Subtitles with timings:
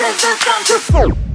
[0.00, 1.29] This is to